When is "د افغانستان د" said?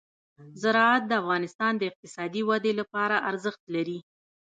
1.07-1.81